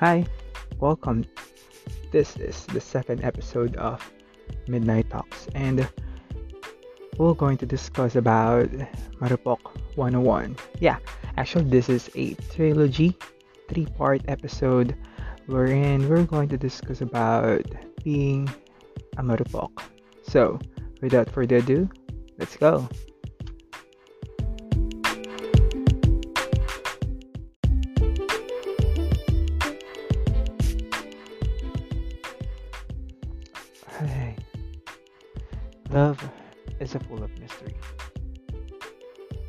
Hi, 0.00 0.24
welcome. 0.78 1.26
This 2.10 2.34
is 2.38 2.64
the 2.64 2.80
second 2.80 3.22
episode 3.22 3.76
of 3.76 4.00
Midnight 4.66 5.10
Talks, 5.10 5.46
and 5.54 5.86
we're 7.18 7.34
going 7.34 7.58
to 7.58 7.66
discuss 7.66 8.16
about 8.16 8.70
Marupok 9.20 9.60
101. 9.96 10.56
Yeah, 10.78 10.96
actually, 11.36 11.68
this 11.68 11.90
is 11.90 12.08
a 12.14 12.32
trilogy, 12.48 13.14
three-part 13.68 14.22
episode, 14.26 14.96
wherein 15.44 16.08
we're 16.08 16.24
going 16.24 16.48
to 16.48 16.56
discuss 16.56 17.02
about 17.02 17.66
being 18.02 18.48
a 19.18 19.22
Marupok. 19.22 19.82
So, 20.22 20.58
without 21.02 21.28
further 21.28 21.56
ado, 21.56 21.90
let's 22.38 22.56
go. 22.56 22.88
Love 35.90 36.22
is 36.78 36.94
a 36.94 37.02
full 37.02 37.18
of 37.18 37.34
mystery. 37.42 37.74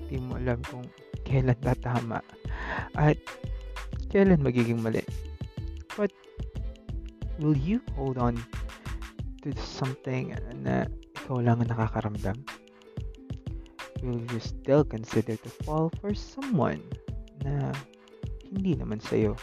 Di 0.10 0.18
mo 0.18 0.42
alam 0.42 0.58
kung 0.66 0.90
kailan 1.22 1.54
tatama 1.62 2.18
at 2.98 3.16
kailan 4.10 4.42
magiging 4.42 4.82
mali. 4.82 5.06
But 5.94 6.10
will 7.38 7.54
you 7.54 7.78
hold 7.94 8.18
on 8.18 8.42
to 9.46 9.54
something 9.62 10.34
na 10.66 10.90
ikaw 11.22 11.46
lang 11.46 11.62
ang 11.62 11.70
nakakaramdam? 11.70 12.42
Will 14.02 14.26
you 14.34 14.42
still 14.42 14.82
consider 14.82 15.38
to 15.38 15.50
fall 15.62 15.94
for 16.02 16.18
someone 16.18 16.82
na 17.46 17.70
hindi 18.50 18.74
naman 18.74 18.98
sa'yo? 18.98 19.38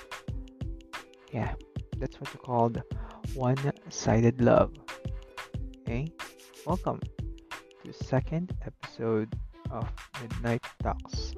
Yeah, 1.31 1.55
that's 2.03 2.19
what 2.19 2.27
you 2.35 2.43
called 2.43 2.83
one-sided 3.39 4.43
love. 4.43 4.75
Okay? 5.87 6.11
Welcome 6.67 6.99
to 7.85 7.93
second 7.93 8.51
episode 8.67 9.31
of 9.71 9.87
Midnight 10.19 10.67
Talks. 10.83 11.31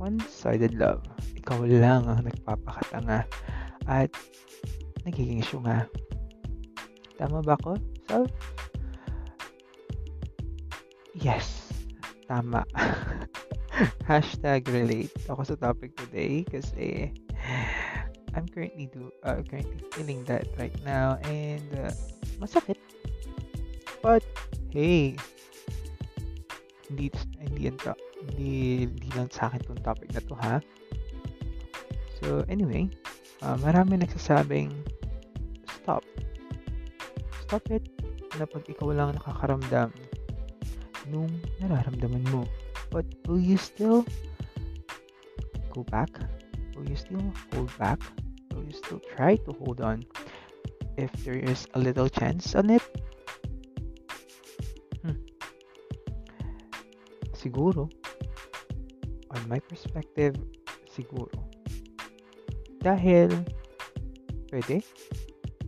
One-sided 0.00 0.72
love. 0.72 1.04
Ikaw 1.36 1.68
lang 1.68 2.08
ang 2.08 2.24
nagpapakatanga 2.24 3.28
at 3.84 4.08
nagiging 5.04 5.44
syunga. 5.44 5.84
Tama 7.20 7.44
ba 7.44 7.60
ko? 7.60 7.76
So, 8.08 8.24
yes. 11.12 11.68
Tama. 12.24 12.64
Hashtag 14.08 14.64
relate 14.72 15.12
ako 15.28 15.44
sa 15.44 15.56
topic 15.60 15.92
today 16.00 16.48
kasi 16.48 17.12
I'm 18.32 18.48
currently 18.48 18.88
do 18.88 19.12
uh, 19.28 19.44
currently 19.44 19.84
feeling 19.92 20.24
that 20.24 20.48
right 20.56 20.74
now 20.88 21.20
and 21.28 21.68
uh, 21.76 21.92
masakit. 22.40 22.80
But 24.00 24.24
hey, 24.72 25.16
hindi 26.88 27.12
hindi 27.36 27.68
hindi, 27.70 28.52
hindi 28.88 29.08
lang 29.16 29.28
sa 29.28 29.52
akin 29.52 29.60
tong 29.64 29.82
topic 29.84 30.12
na 30.16 30.22
to 30.24 30.34
ha. 30.40 30.56
So 32.20 32.44
anyway, 32.48 32.88
uh, 33.44 33.56
marami 33.60 34.00
nagsasabing 34.00 34.72
stop. 35.80 36.04
Stop 37.44 37.64
it 37.72 37.84
na 38.38 38.44
pag 38.48 38.64
ikaw 38.68 38.92
lang 38.92 39.16
nakakaramdam 39.16 39.92
nung 41.08 41.30
nararamdaman 41.60 42.24
mo. 42.30 42.44
But 42.92 43.06
will 43.26 43.40
you 43.40 43.56
still 43.56 44.04
go 45.72 45.84
back? 45.88 46.10
Will 46.76 46.88
you 46.88 46.98
still 46.98 47.24
hold 47.52 47.70
back? 47.78 48.00
Will 48.52 48.66
you 48.66 48.76
still 48.76 49.00
try 49.16 49.36
to 49.46 49.50
hold 49.62 49.80
on 49.80 50.04
if 50.98 51.10
there 51.24 51.38
is 51.38 51.68
a 51.74 51.80
little 51.80 52.08
chance 52.08 52.54
on 52.54 52.70
it? 52.70 52.82
Siguro, 57.60 57.92
on 59.36 59.42
my 59.44 59.60
perspective, 59.60 60.32
siguro. 60.88 61.44
Dahil, 62.80 63.28
pwede, 64.48 64.80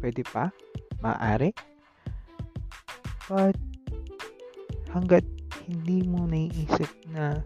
pwede 0.00 0.24
pa, 0.24 0.48
maaari. 1.04 1.52
But, 3.28 3.60
hanggat 4.88 5.20
hindi 5.68 6.08
mo 6.08 6.24
naiisip 6.24 6.88
na 7.12 7.44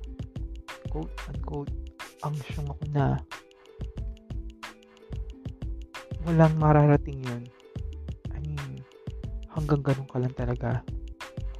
quote 0.94 1.10
unquote 1.26 1.74
angsyong 2.22 2.70
ako 2.70 2.84
na 2.94 3.18
walang 6.22 6.54
mararating 6.62 7.18
yun. 7.18 7.42
I 8.30 8.38
mean, 8.46 8.78
hanggang 9.50 9.82
ganun 9.82 10.06
ka 10.06 10.22
lang 10.22 10.38
talaga. 10.38 10.86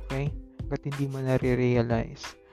Okay? 0.06 0.30
Hanggat 0.62 0.82
hindi 0.86 1.10
mo 1.10 1.18
nare-realize. 1.18 2.46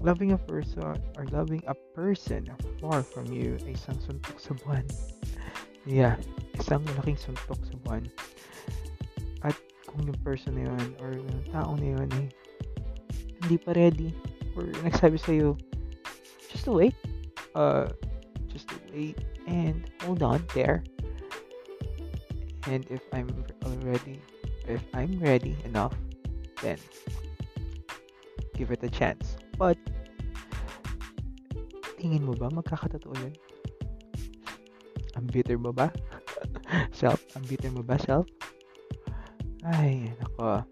Loving 0.00 0.32
a 0.32 0.38
person 0.38 0.96
or 1.16 1.24
loving 1.28 1.62
a 1.68 1.74
person 1.92 2.48
far 2.80 3.04
from 3.04 3.28
you 3.28 3.60
ay 3.68 3.76
isang 3.76 4.00
suntok 4.00 4.40
sa 4.40 4.56
buwan. 4.64 4.88
Yeah, 5.84 6.16
isang 6.56 6.88
malaking 6.88 7.20
suntok 7.20 7.60
sa 7.60 7.76
buwan. 7.84 8.08
At 9.44 9.52
kung 9.84 10.08
yung 10.08 10.16
person 10.24 10.56
na 10.56 10.72
yun 10.72 10.96
or 11.04 11.20
yung 11.20 11.44
tao 11.52 11.76
na 11.76 12.00
yun 12.00 12.08
ay 12.16 12.32
hindi 13.44 13.56
pa 13.60 13.76
ready 13.76 14.16
or 14.56 14.72
nagsabi 14.80 15.20
sa'yo, 15.20 15.60
just 16.48 16.64
wait. 16.64 16.96
Uh, 17.52 17.92
just 18.48 18.72
wait 18.96 19.20
and 19.44 19.84
hold 20.00 20.24
on 20.24 20.40
there. 20.56 20.80
And 22.68 22.88
if 22.88 23.04
I'm 23.12 23.28
already, 23.68 24.16
if 24.64 24.80
I'm 24.96 25.20
ready 25.20 25.60
enough, 25.68 25.92
then 26.64 26.80
give 28.56 28.72
it 28.72 28.80
a 28.80 28.88
chance. 28.88 29.39
But, 29.60 29.76
tingin 32.00 32.24
mo 32.24 32.32
ba 32.32 32.48
magkakatotoo 32.48 33.12
yun? 33.12 33.36
Ang 35.20 35.28
bitter 35.28 35.60
mo 35.60 35.68
ba? 35.68 35.92
self? 36.96 37.20
Ang 37.36 37.44
bitter 37.44 37.68
mo 37.68 37.84
ba, 37.84 38.00
self? 38.00 38.24
Ay, 39.60 40.08
nako. 40.16 40.64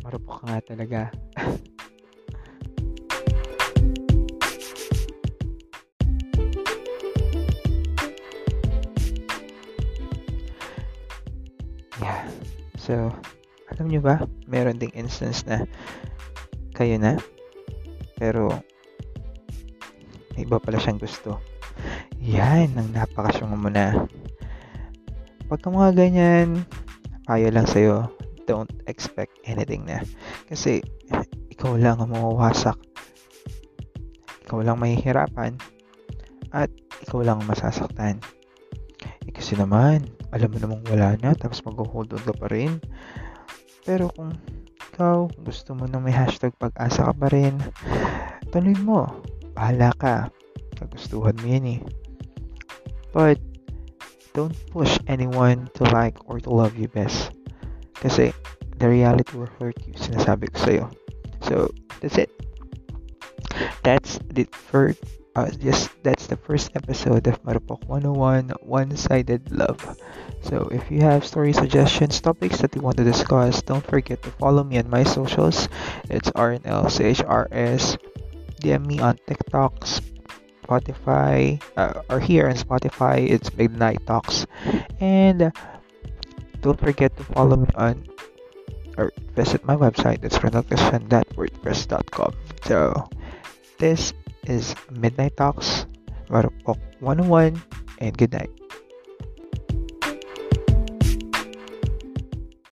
Marupok 0.00 0.40
ka 0.40 0.44
nga 0.48 0.64
talaga. 0.64 1.12
yeah. 12.00 12.24
So, 12.80 13.12
alam 13.74 13.86
nyo 13.86 14.00
ba, 14.02 14.16
meron 14.50 14.78
ding 14.78 14.94
instance 14.98 15.46
na 15.46 15.62
kayo 16.74 16.96
na, 16.96 17.20
pero 18.16 18.50
iba 20.40 20.56
pala 20.56 20.80
siyang 20.80 21.00
gusto. 21.00 21.36
Yan, 22.20 22.76
ang 22.76 22.90
napakasyong 22.92 23.56
mo 23.56 23.70
na. 23.72 24.08
Pagka 25.48 25.72
mga 25.72 25.96
ganyan, 25.96 26.64
payo 27.24 27.48
lang 27.48 27.64
sa'yo, 27.64 28.08
don't 28.44 28.70
expect 28.90 29.34
anything 29.48 29.86
na. 29.88 30.04
Kasi, 30.48 30.84
ikaw 31.52 31.76
lang 31.76 32.00
ang 32.00 32.12
mawawasak. 32.12 32.76
Ikaw 34.46 34.58
lang 34.64 34.80
mahihirapan. 34.80 35.56
At 36.50 36.68
ikaw 37.06 37.22
lang 37.22 37.40
ang 37.40 37.48
masasaktan. 37.48 38.18
Eh, 39.28 39.32
kasi 39.32 39.56
naman, 39.56 40.10
alam 40.34 40.50
mo 40.50 40.58
namang 40.58 40.82
wala 40.88 41.16
na, 41.20 41.32
tapos 41.36 41.62
mag-hold 41.62 42.10
on 42.14 42.24
ka 42.24 42.34
pa 42.34 42.46
rin. 42.50 42.82
Pero 43.84 44.12
kung 44.12 44.36
ikaw 44.92 45.28
gusto 45.40 45.72
mo 45.72 45.88
na 45.88 45.96
may 45.96 46.12
hashtag 46.12 46.52
pag-asa 46.60 47.08
ka 47.08 47.14
pa 47.16 47.28
rin, 47.32 47.56
tuloy 48.52 48.76
mo. 48.84 49.08
Bahala 49.56 49.96
ka. 49.96 50.28
Kagustuhan 50.76 51.36
mo 51.40 51.46
yan 51.48 51.66
eh. 51.66 51.80
But, 53.12 53.40
don't 54.36 54.54
push 54.70 55.00
anyone 55.10 55.72
to 55.74 55.84
like 55.90 56.16
or 56.30 56.38
to 56.40 56.50
love 56.52 56.78
you 56.78 56.86
best. 56.86 57.34
Kasi, 57.98 58.32
the 58.78 58.88
reality 58.88 59.36
will 59.36 59.50
hurt 59.58 59.76
you. 59.84 59.96
Sinasabi 59.96 60.52
ko 60.52 60.56
sa'yo. 60.60 60.84
So, 61.44 61.72
that's 62.00 62.16
it. 62.16 62.30
That's 63.82 64.20
the 64.30 64.46
first 64.52 65.02
uh, 65.36 65.50
just 65.50 65.90
that's 66.02 66.26
the 66.26 66.36
first 66.36 66.70
episode 66.74 67.26
of 67.26 67.42
Marupok 67.44 67.84
101 67.86 68.50
One-Sided 68.62 69.52
Love. 69.52 69.96
So 70.42 70.68
if 70.72 70.90
you 70.90 71.00
have 71.02 71.24
story 71.24 71.52
suggestions, 71.52 72.20
topics 72.20 72.58
that 72.58 72.74
you 72.74 72.82
want 72.82 72.96
to 72.96 73.04
discuss, 73.04 73.62
don't 73.62 73.84
forget 73.86 74.22
to 74.22 74.30
follow 74.40 74.64
me 74.64 74.78
on 74.78 74.90
my 74.90 75.04
socials. 75.04 75.68
It's 76.08 76.30
RNLCHRS. 76.32 77.98
DM 78.60 78.86
me 78.86 79.00
on 79.00 79.18
TikTok, 79.26 79.86
Spotify, 80.64 81.62
uh, 81.76 82.02
or 82.10 82.20
here 82.20 82.48
on 82.48 82.54
Spotify, 82.54 83.28
it's 83.28 83.52
Midnight 83.56 84.04
Talks. 84.06 84.46
And 85.00 85.52
don't 86.60 86.78
forget 86.78 87.16
to 87.16 87.24
follow 87.24 87.56
me 87.56 87.68
on 87.74 88.06
or 88.98 89.12
visit 89.34 89.64
my 89.64 89.76
website. 89.76 90.22
It's 90.24 90.38
renalcushan.wordpress.com. 90.38 92.32
So 92.64 93.08
this 93.78 94.12
is 94.50 94.74
Midnight 94.90 95.38
Talks. 95.38 95.86
Marupok 96.26 96.78
101 96.98 97.54
and 98.02 98.18
good 98.18 98.34
night. 98.34 98.59